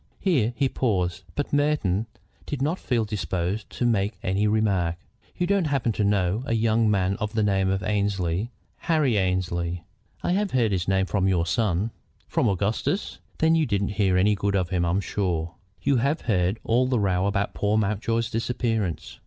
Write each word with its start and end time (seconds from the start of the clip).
Here 0.19 0.53
he 0.55 0.67
paused, 0.67 1.25
but 1.35 1.53
Merton 1.53 2.07
did 2.47 2.59
not 2.59 2.79
feel 2.79 3.05
disposed 3.05 3.69
to 3.69 3.85
make 3.85 4.17
any 4.23 4.47
remark. 4.47 4.95
"You 5.37 5.45
don't 5.45 5.65
happen 5.67 5.91
to 5.91 6.03
know 6.03 6.41
a 6.47 6.55
young 6.55 6.89
man 6.89 7.17
of 7.17 7.33
the 7.33 7.43
name 7.43 7.69
of 7.69 7.83
Annesley, 7.83 8.49
Harry 8.77 9.15
Annesley?" 9.15 9.83
"I 10.23 10.31
have 10.31 10.49
heard 10.53 10.71
his 10.71 10.87
name 10.87 11.05
from 11.05 11.27
your 11.27 11.45
son." 11.45 11.91
"From 12.27 12.49
Augustus? 12.49 13.19
Then 13.37 13.53
you 13.53 13.67
didn't 13.67 13.89
hear 13.89 14.17
any 14.17 14.33
good 14.33 14.55
of 14.55 14.69
him, 14.69 14.85
I'm 14.85 15.01
sure. 15.01 15.53
You 15.83 15.97
have 15.97 16.21
heard 16.21 16.57
all 16.63 16.87
the 16.87 16.99
row 16.99 17.27
about 17.27 17.53
poor 17.53 17.77
Mountjoy's 17.77 18.31
disappearance?" 18.31 19.19